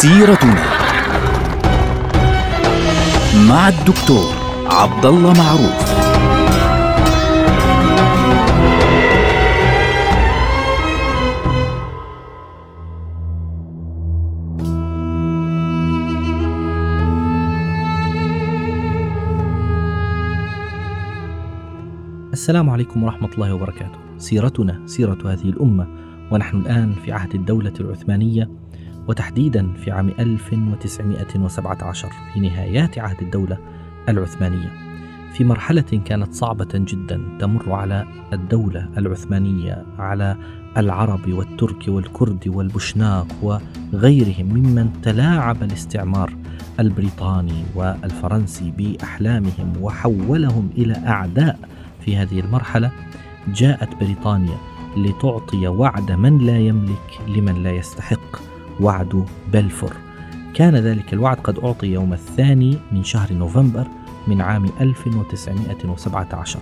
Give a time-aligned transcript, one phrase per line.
[0.00, 0.64] سيرتنا
[3.48, 4.34] مع الدكتور
[4.66, 5.90] عبد الله معروف
[22.32, 23.98] السلام عليكم ورحمة الله وبركاته.
[24.18, 25.86] سيرتنا سيرة هذه الأمة
[26.30, 28.50] ونحن الآن في عهد الدولة العثمانية
[29.08, 33.58] وتحديدا في عام 1917 في نهايات عهد الدولة
[34.08, 34.90] العثمانية.
[35.34, 40.36] في مرحلة كانت صعبة جدا تمر على الدولة العثمانية على
[40.76, 46.36] العرب والترك والكرد والبشناق وغيرهم ممن تلاعب الاستعمار
[46.80, 51.58] البريطاني والفرنسي بأحلامهم وحولهم إلى أعداء
[52.00, 52.90] في هذه المرحلة
[53.48, 54.56] جاءت بريطانيا
[54.96, 58.49] لتعطي وعد من لا يملك لمن لا يستحق
[58.80, 59.92] وعد بلفور.
[60.54, 63.86] كان ذلك الوعد قد أعطي يوم الثاني من شهر نوفمبر
[64.28, 66.58] من عام 1917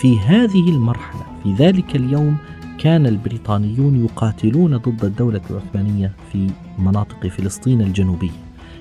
[0.00, 2.36] في هذه المرحلة في ذلك اليوم
[2.78, 8.30] كان البريطانيون يقاتلون ضد الدولة العثمانية في مناطق فلسطين الجنوبية.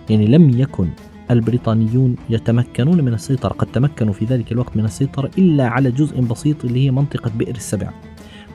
[0.09, 0.89] يعني لم يكن
[1.31, 6.65] البريطانيون يتمكنون من السيطرة قد تمكنوا في ذلك الوقت من السيطرة إلا على جزء بسيط
[6.65, 7.91] اللي هي منطقة بئر السبع.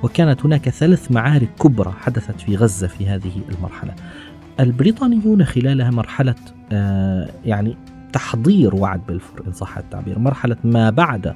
[0.04, 3.94] وكانت هناك ثلاث معارك كبرى حدثت في غزة في هذه المرحلة.
[4.60, 6.34] البريطانيون خلالها مرحلة
[6.72, 7.76] آه يعني
[8.12, 11.34] تحضير وعد بلفور إن صح التعبير مرحلة ما بعد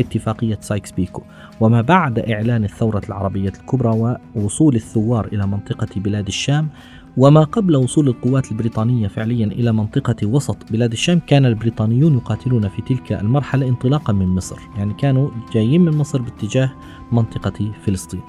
[0.00, 1.22] اتفاقية سايكس بيكو
[1.60, 6.68] وما بعد إعلان الثورة العربية الكبرى ووصول الثوار إلى منطقة بلاد الشام
[7.16, 12.82] وما قبل وصول القوات البريطانية فعليا إلى منطقة وسط بلاد الشام كان البريطانيون يقاتلون في
[12.82, 14.58] تلك المرحلة انطلاقا من مصر.
[14.76, 16.72] يعني كانوا جايين من مصر باتجاه
[17.12, 18.20] منطقة فلسطين.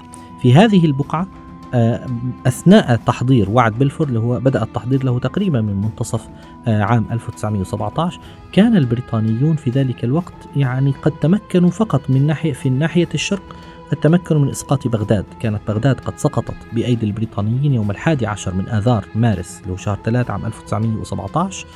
[0.42, 1.28] في هذه البقعة
[1.74, 2.06] آه،
[2.48, 6.28] أثناء تحضير وعد بلفور اللي هو بدأ التحضير له تقريبا من منتصف
[6.68, 8.20] آه، عام 1917
[8.52, 13.56] كان البريطانيون في ذلك الوقت يعني قد تمكنوا فقط من ناحية في ناحية الشرق
[13.94, 15.26] التمكن من إسقاط بغداد.
[15.40, 20.00] كانت بغداد قد سقطت بأيدي البريطانيين يوم الحادي عشر من آذار مارس اللي هو شهر
[20.06, 21.68] 3 عام 1917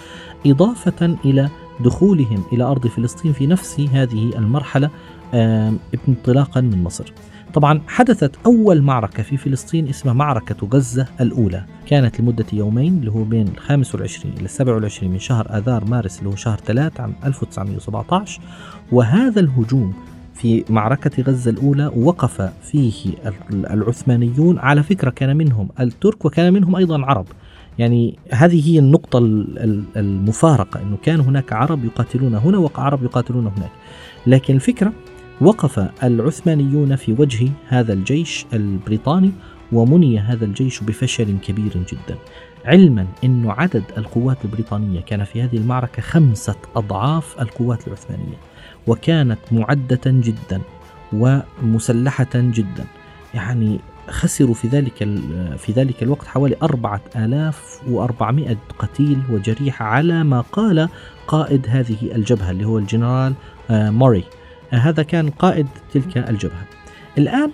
[0.46, 1.50] إضافة إلى
[1.80, 4.90] دخولهم إلى أرض فلسطين في نفس هذه المرحلة
[6.08, 7.14] انطلاقا من مصر.
[7.54, 11.66] طبعا حدثت أول معركة في فلسطين اسمها معركة غزة الأولى.
[11.88, 16.20] كانت لمدة يومين اللي هو بين الخامس والعشرين إلى السابع والعشرين من شهر آذار مارس
[16.20, 18.42] اللي هو شهر 3 عام 1917
[18.92, 19.94] وهذا الهجوم
[20.34, 22.94] في معركة غزة الأولى وقف فيه
[23.52, 24.60] العثمانيون.
[24.60, 27.26] على فكرة كان منهم الترك وكان منهم أيضا عرب.
[27.80, 29.18] يعني هذه هي النقطة
[29.98, 33.72] المفارقة أنه كان هناك عرب يقاتلون هنا وعرب يقاتلون هناك.
[34.28, 34.94] لكن الفكرة
[35.42, 39.32] وقف العثمانيون في وجه هذا الجيش البريطاني
[39.72, 42.18] ومني هذا الجيش بفشل كبير جدا.
[42.66, 48.51] علما أن عدد القوات البريطانية كان في هذه المعركة خمسة أضعاف القوات العثمانية.
[48.88, 50.62] وكانت معدة جدا
[51.14, 52.86] ومسلحة جدا.
[53.34, 54.98] يعني خسروا في ذلك
[55.58, 60.90] في ذلك الوقت حوالي أربعة آلاف وأربعمائة قتيل وجريح على ما قال
[61.28, 63.34] قائد هذه الجبهة اللي هو الجنرال
[63.70, 64.24] آه، موري.
[64.74, 66.66] آه، هذا كان قائد تلك الجبهة.
[67.18, 67.52] الآن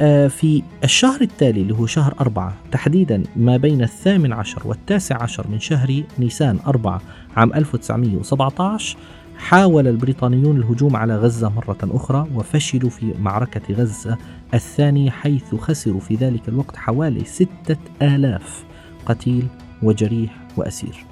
[0.00, 5.46] آه، في الشهر التالي اللي هو شهر أربعة تحديدا ما بين الثامن عشر والتاسع عشر
[5.48, 7.00] من شهر نيسان أربعة
[7.36, 8.96] عام 1917
[9.44, 14.18] حاول البريطانيون الهجوم على غزة مرة أخرى وفشلوا في معركة غزة
[14.54, 18.64] الثانية حيث خسروا في ذلك الوقت حوالي ستة آلاف
[19.06, 19.46] قتيل
[19.82, 21.04] وجريح وأسير.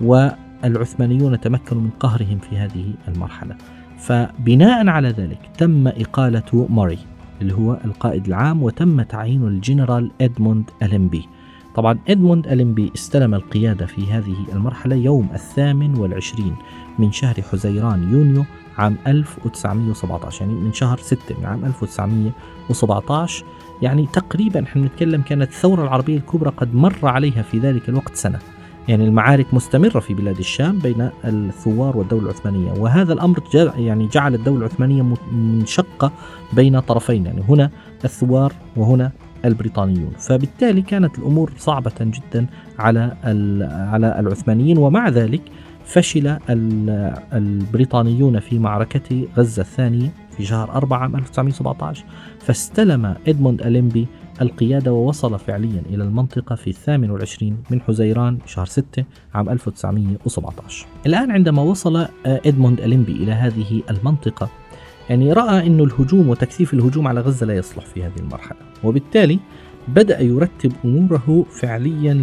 [0.00, 3.56] والعثمانيون تمكنوا من قهرهم في هذه المرحلة.
[3.98, 6.98] فبناء على ذلك تم إقالة موري
[7.40, 11.28] اللي هو القائد العام وتم تعيين الجنرال إدموند ألمبي
[11.74, 16.56] طبعا إدموند ألمبي استلم القيادة في هذه المرحلة يوم الثامن والعشرين
[16.98, 18.44] من شهر حزيران يونيو
[18.78, 23.44] عام 1917 يعني من شهر 6 من عام 1917
[23.82, 28.38] يعني تقريبا إحنا بنتكلم كانت الثورة العربية الكبرى قد مر عليها في ذلك الوقت سنة.
[28.88, 33.42] يعني المعارك مستمرة في بلاد الشام بين الثوار والدولة العثمانية وهذا الأمر
[33.76, 36.12] يعني جعل الدولة العثمانية منشقة
[36.52, 37.26] بين طرفين.
[37.26, 37.70] يعني هنا
[38.04, 39.12] الثوار وهنا
[39.44, 40.12] البريطانيون.
[40.18, 42.46] فبالتالي كانت الأمور صعبة جدا
[42.78, 43.16] على
[43.92, 45.42] على العثمانيين ومع ذلك
[45.84, 46.38] فشل
[47.32, 52.04] البريطانيون في معركة غزة الثانية في شهر 4 عام 1917
[52.40, 54.06] فاستلم إدموند أليمبي
[54.42, 59.04] القيادة ووصل فعليا إلى المنطقة في الثامن والعشرين من حزيران شهر 6
[59.34, 64.50] عام 1917 الآن عندما وصل إدموند أليمبي إلى هذه المنطقة
[65.10, 68.58] يعني رأى أن الهجوم وتكثيف الهجوم على غزة لا يصلح في هذه المرحلة.
[68.84, 69.38] وبالتالي
[69.88, 72.14] بدأ يرتب أموره فعليا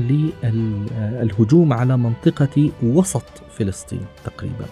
[0.43, 4.65] للهجوم على منطقة وسط فلسطين تقريبا.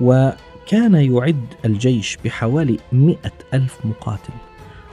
[0.00, 4.32] وكان يعد الجيش بحوالي مئة ألف مقاتل.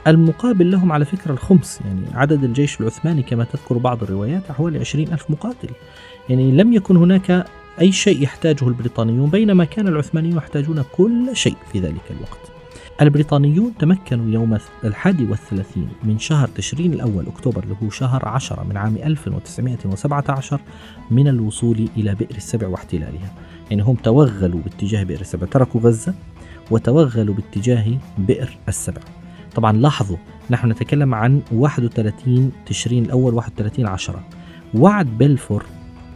[0.06, 5.12] المقابل لهم على فكرة الخمس يعني عدد الجيش العثماني كما تذكر بعض الروايات حوالي عشرين
[5.12, 5.68] ألف مقاتل.
[6.28, 7.46] يعني لم يكن هناك
[7.80, 12.40] أي شيء يحتاجه البريطانيون بينما كان العثمانيون يحتاجون كل شيء في ذلك الوقت.
[13.00, 18.76] البريطانيون تمكنوا يوم الحادي والثلاثين من شهر تشرين الأول أكتوبر اللي هو شهر عشرة من
[18.76, 20.60] عام 1917
[21.10, 23.32] من الوصول إلى بئر السبع واحتلالها.
[23.70, 25.46] يعني هم توغلوا باتجاه بئر السبع.
[25.46, 26.14] تركوا غزة
[26.70, 27.86] وتوغلوا باتجاه
[28.18, 29.02] بئر السبع.
[29.54, 30.16] طبعا لاحظوا
[30.50, 34.24] نحن نتكلم عن 31 تشرين الأول 31 عشرة.
[34.74, 35.64] وعد بلفور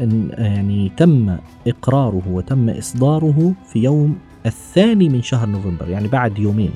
[0.00, 1.36] يعني تم
[1.66, 6.70] إقراره وتم إصداره في يوم الثاني من شهر نوفمبر يعني بعد يومين.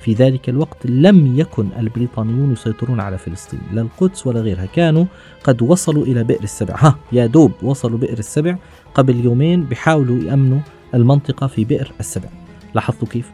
[0.00, 5.04] في ذلك الوقت لم يكن البريطانيون يسيطرون على فلسطين لا القدس ولا غيرها كانوا
[5.44, 6.74] قد وصلوا إلى بئر السبع.
[6.78, 8.56] ها يا دوب وصلوا بئر السبع
[8.94, 10.60] قبل يومين بيحاولوا يأمنوا
[10.94, 12.28] المنطقة في بئر السبع.
[12.74, 13.32] لاحظتوا كيف؟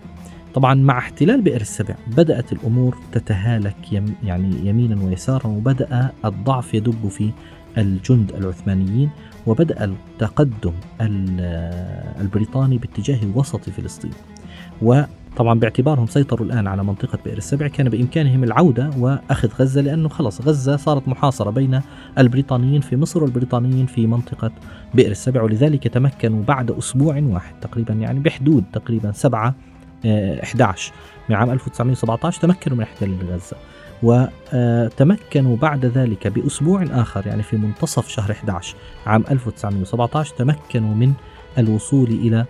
[0.54, 7.08] طبعا مع احتلال بئر السبع بدأت الأمور تتهالك يم يعني يمينا ويسارا وبدأ الضعف يدب
[7.08, 7.30] في
[7.78, 9.10] الجند العثمانيين
[9.46, 10.72] وبدأ التقدم
[12.20, 14.12] البريطاني باتجاه وسط فلسطين.
[14.82, 20.40] وطبعا باعتبارهم سيطروا الآن على منطقة بئر السبع كان بإمكانهم العودة وأخذ غزة لأنه خلص
[20.40, 21.80] غزة صارت محاصرة بين
[22.18, 24.50] البريطانيين في مصر والبريطانيين في منطقة
[24.94, 25.42] بئر السبع.
[25.42, 29.54] ولذلك تمكنوا بعد أسبوع واحد تقريبا يعني بحدود تقريبا 7
[30.04, 30.92] 11
[31.28, 33.56] من عام 1917 تمكنوا من إحتلال غزة.
[34.02, 38.76] وتمكنوا بعد ذلك بأسبوع آخر يعني في منتصف شهر 11
[39.06, 41.12] عام 1917 تمكنوا من
[41.58, 42.44] الوصول إلى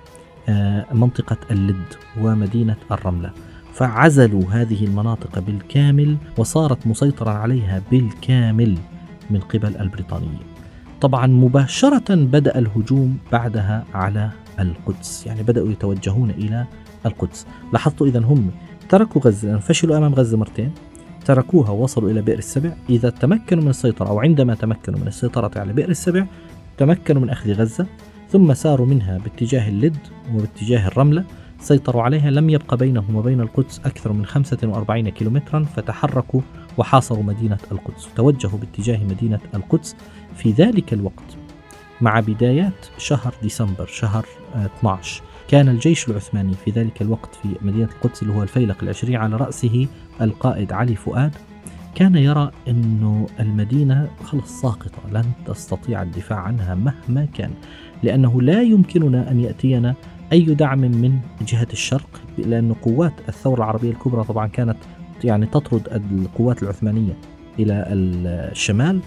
[0.49, 3.31] آه، منطقة اللد ومدينة الرملة.
[3.73, 8.79] فعزلوا هذه المناطق بالكامل وصارت مسيطرا عليها بالكامل
[9.31, 10.39] من قبل البريطانيين.
[11.01, 16.67] طبعا مباشرة بدأ الهجوم بعدها على القدس يعني بدأوا يتوجهون إلى
[17.07, 17.47] القدس.
[17.73, 18.51] لاحظتوا إذا هم
[18.89, 20.73] تركوا غزة فشلوا أمام غزة مرتين؟
[21.27, 22.71] تركوها ووصلوا إلى بئر السبع.
[22.91, 26.27] إذا تمكنوا من السيطرة أو عندما تمكنوا من السيطرة على بئر السبع
[26.79, 27.87] تمكنوا من أخذ غزة
[28.31, 29.97] ثم ساروا منها باتجاه اللد
[30.35, 31.25] وباتجاه الرملة.
[31.61, 36.41] سيطروا عليها لم يبقى بينهم وبين القدس أكثر من 45 كيلومترا فتحركوا
[36.79, 39.97] وحاصروا مدينة القدس توجهوا باتجاه مدينة القدس.
[40.37, 41.37] في ذلك الوقت
[42.01, 48.23] مع بدايات شهر ديسمبر شهر 12 كان الجيش العثماني في ذلك الوقت في مدينة القدس
[48.23, 49.87] اللي هو الفيلق العشرين على رأسه
[50.21, 51.35] القائد علي فؤاد
[51.95, 57.51] كان يرى أنه المدينة خلص ساقطة لن تستطيع الدفاع عنها مهما كان
[58.03, 59.95] لأنه لا يمكننا أن يأتينا
[60.33, 64.77] أي دعم من جهة الشرق لأن قوات الثورة العربية الكبرى طبعا كانت
[65.25, 67.17] يعني تطرد القوات العثمانية
[67.59, 69.01] إلى الشمال.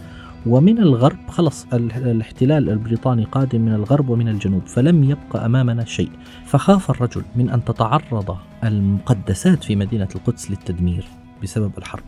[0.46, 6.12] ومن الغرب خلص الاحتلال البريطاني قادم من الغرب ومن الجنوب فلم يبقى أمامنا شيء.
[6.46, 11.06] فخاف الرجل من أن تتعرض المقدسات في مدينة القدس للتدمير
[11.44, 12.04] بسبب الحرب.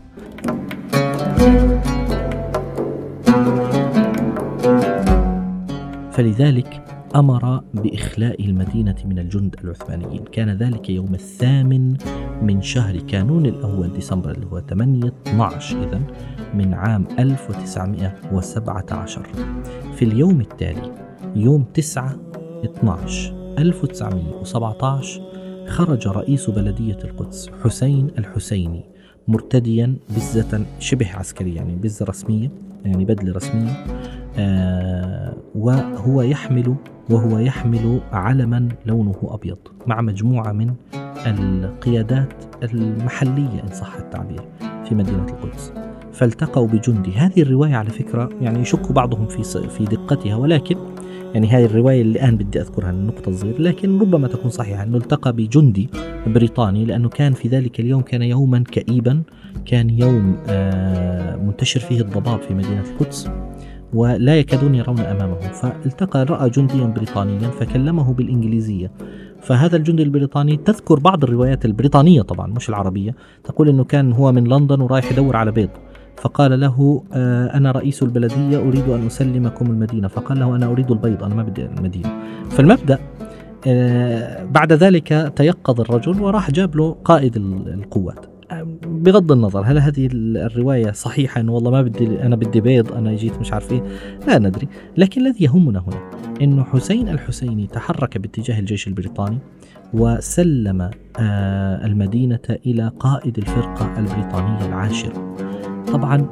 [6.12, 6.84] فلذلك
[7.16, 10.24] أمر بإخلاء المدينة من الجند العثمانيين.
[10.24, 11.96] كان ذلك يوم الثامن
[12.42, 16.02] من شهر كانون الأول ديسمبر اللي هو 8 12 إذن
[16.54, 19.22] من عام 1917
[19.96, 20.92] في اليوم التالي
[21.36, 22.16] يوم 9
[22.64, 25.22] 12 1917
[25.66, 28.84] خرج رئيس بلدية القدس حسين الحسيني
[29.28, 32.50] مرتديا بزة شبه عسكرية يعني بزة رسمية
[32.84, 33.84] يعني بدلة رسمية
[34.38, 36.74] آه وهو يحمل
[37.10, 40.74] وهو يحمل علما لونه أبيض مع مجموعة من
[41.26, 44.42] القيادات المحلية إن صح التعبير
[44.88, 45.72] في مدينة القدس.
[46.12, 47.12] فالتقوا بجندي.
[47.12, 50.76] هذه الرواية على فكرة يعني يشك بعضهم في في دقتها ولكن
[51.34, 54.82] يعني هذه الرواية اللي الآن بدي أذكرها النقطة الصغيرة لكن ربما تكون صحيحة.
[54.82, 55.88] أنه التقى بجندي
[56.26, 59.22] بريطاني لأنه كان في ذلك اليوم كان يوما كئيبا
[59.66, 63.30] كان يوم آه، منتشر فيه الضباب في مدينة القدس
[63.94, 68.90] ولا يكادون يرون أمامهم فالتقى رأى جنديا بريطانيا فكلمه بالإنجليزية.
[69.40, 74.44] فهذا الجندي البريطاني تذكر بعض الروايات البريطانية طبعا مش العربية تقول أنه كان هو من
[74.44, 75.70] لندن ورايح يدور على بيض.
[76.22, 80.08] فقال له آه، أنا رئيس البلدية أريد أن أسلمكم المدينة.
[80.08, 82.08] فقال له أنا أريد البيض أنا ما بدي المدينة.
[82.50, 82.98] فالمبدأ
[83.66, 87.36] آه، بعد ذلك تيقظ الرجل وراح جاب له قائد
[87.66, 88.26] القوات.
[88.86, 93.38] بغض النظر هل هذه الرواية صحيحة إنه والله ما بدي أنا بدي بيض أنا جيت
[93.38, 93.82] مش عارف إيه؟
[94.26, 94.68] لا ندري.
[94.96, 96.10] لكن الذي يهمنا هنا
[96.42, 99.38] إنه حسين الحسيني تحرك باتجاه الجيش البريطاني
[99.94, 105.51] وسلم آه، المدينة إلى قائد الفرقة البريطانية العاشرة.
[105.88, 106.26] طبعا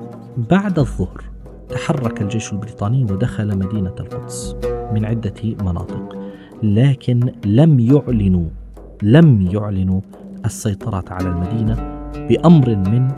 [0.51, 1.25] بعد الظهر
[1.69, 4.57] تحرك الجيش البريطاني ودخل مدينة القدس
[4.93, 6.19] من عدة مناطق
[6.63, 8.49] لكن لم يعلنوا
[9.03, 10.01] لم يعلنوا
[10.45, 13.09] السيطرة على المدينة بأمر من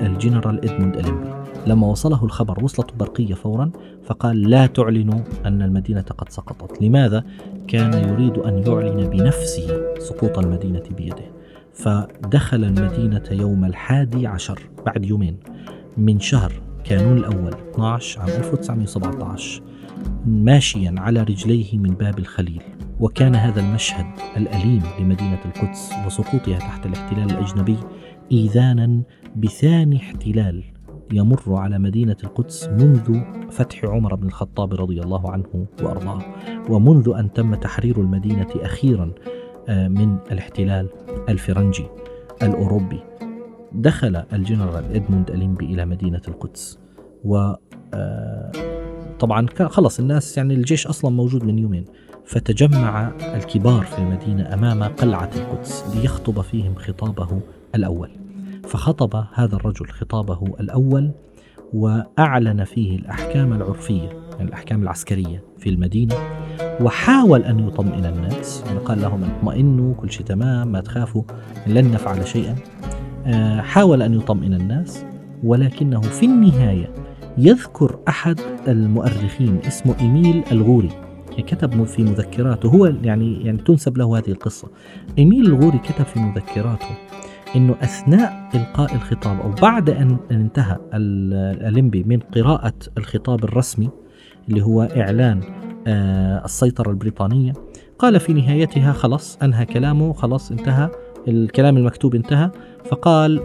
[0.00, 1.28] الجنرال إدموند أليمبي.
[1.66, 3.70] لما وصله الخبر وصلت برقية فورا
[4.04, 6.82] فقال لا تعلنوا أن المدينة قد سقطت.
[6.82, 7.24] لماذا؟
[7.68, 11.24] كان يريد أن يعلن بنفسه سقوط المدينة بيده.
[11.74, 15.36] فدخل المدينة يوم الحادي عشر بعد يومين
[15.96, 16.52] من شهر
[16.84, 19.62] كانون الأول 12 عام 1917
[20.26, 22.62] ماشيا على رجليه من باب الخليل.
[23.00, 27.76] وكان هذا المشهد الأليم لمدينة القدس وسقوطها تحت الاحتلال الأجنبي
[28.32, 29.02] إيذانا
[29.36, 30.64] بثاني احتلال
[31.12, 36.22] يمر على مدينة القدس منذ فتح عمر بن الخطاب رضي الله عنه وأرضاه.
[36.68, 39.12] ومنذ أن تم تحرير المدينة أخيرا
[39.68, 40.88] من الاحتلال
[41.28, 41.86] الفرنجي
[42.42, 43.00] الأوروبي.
[43.72, 46.78] دخل الجنرال إدموند أليمبي إلى مدينة القدس
[47.24, 47.52] و
[47.94, 48.52] آه،
[49.18, 51.84] طبعا خلص الناس يعني الجيش أصلا موجود من يومين
[52.24, 57.40] فتجمع الكبار في المدينة أمام قلعة القدس ليخطب فيهم خطابه
[57.74, 58.10] الأول.
[58.64, 61.10] فخطب هذا الرجل خطابه الأول
[61.72, 66.14] وأعلن فيه الأحكام العرفية الأحكام العسكرية في المدينة
[66.80, 68.64] وحاول أن يطمئن الناس.
[68.66, 71.22] يعني قال لهم اطمئنوا كل شيء تمام ما تخافوا
[71.66, 72.54] لن نفعل شيئا.
[73.26, 75.04] آه، حاول أن يطمئن الناس
[75.44, 76.94] ولكنه في النهاية
[77.38, 80.90] يذكر أحد المؤرخين اسمه إيميل الغوري.
[81.46, 84.68] كتب في مذكراته هو يعني يعني تنسب له هذه القصة.
[85.18, 86.96] إيميل الغوري كتب في مذكراته
[87.56, 93.90] إنه أثناء إلقاء الخطاب أو بعد أن انتهى الأولمبي من قراءة الخطاب الرسمي
[94.48, 95.40] اللي هو إعلان
[95.86, 97.52] آه، السيطرة البريطانية.
[97.98, 100.90] قال في نهايتها خلص أنهى كلامه خلص انتهى
[101.28, 102.50] الكلام المكتوب انتهى.
[102.84, 103.40] فقال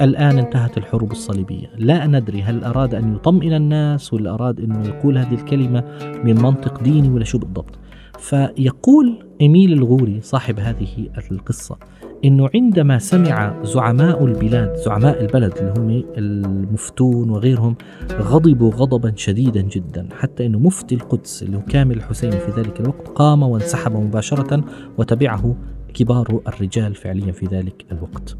[0.00, 1.70] الآن انتهت الحروب الصليبية.
[1.76, 5.84] لا ندري هل أراد أن يطمئن الناس ولا أراد أنه يقول هذه الكلمة
[6.24, 7.78] من منطق ديني ولا شو بالضبط.
[8.18, 11.76] فيقول إيميل الغوري صاحب هذه القصة
[12.24, 17.76] إنه عندما سمع زعماء البلاد زعماء البلد اللي هم المفتون وغيرهم
[18.12, 23.08] غضبوا غضبا شديدا جدا حتى إنه مفتي القدس اللي هو كامل الحسيني في ذلك الوقت
[23.08, 24.64] قام وانسحب مباشرة
[24.98, 25.56] وتبعه
[25.94, 28.36] كبار الرجال فعليا في ذلك الوقت.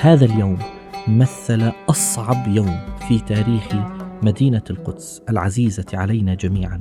[0.00, 0.58] هذا اليوم
[1.08, 2.76] مثل أصعب يوم
[3.08, 3.68] في تاريخ
[4.22, 6.80] مدينة القدس العزيزة علينا جميعا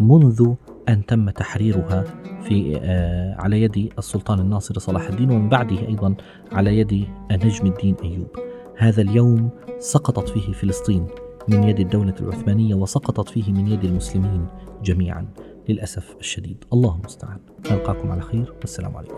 [0.00, 0.54] منذ
[0.88, 2.04] أن تم تحريرها
[2.42, 6.14] في آه، على يد السلطان الناصر صلاح الدين ومن بعده أيضا
[6.52, 8.28] على يد نجم الدين أيوب.
[8.76, 11.06] هذا اليوم سقطت فيه فلسطين
[11.48, 14.46] من يد الدولة العثمانية وسقطت فيه من يد المسلمين
[14.82, 15.26] جميعا
[15.68, 16.64] للأسف الشديد.
[16.72, 17.38] الله المستعان.
[17.70, 19.16] نلقاكم على خير والسلام عليكم.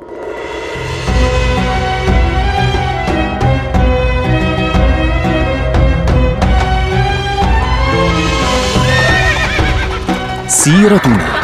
[10.49, 11.44] سيرتنا.